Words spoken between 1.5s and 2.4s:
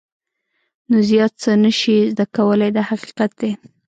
نه شې زده